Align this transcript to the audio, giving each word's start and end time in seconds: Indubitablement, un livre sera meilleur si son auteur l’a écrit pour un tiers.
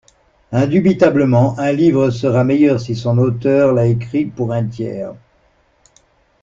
Indubitablement, 0.51 1.53
un 1.59 1.71
livre 1.73 2.09
sera 2.09 2.43
meilleur 2.43 2.79
si 2.81 2.95
son 2.95 3.19
auteur 3.19 3.71
l’a 3.71 3.85
écrit 3.85 4.25
pour 4.25 4.51
un 4.51 4.65
tiers. 4.65 5.13